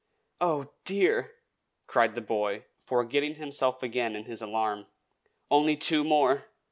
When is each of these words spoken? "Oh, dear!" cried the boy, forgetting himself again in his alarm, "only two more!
"Oh, 0.39 0.71
dear!" 0.83 1.35
cried 1.85 2.15
the 2.15 2.21
boy, 2.21 2.65
forgetting 2.73 3.35
himself 3.35 3.83
again 3.83 4.15
in 4.15 4.25
his 4.25 4.41
alarm, 4.41 4.87
"only 5.51 5.75
two 5.77 6.03
more! 6.03 6.47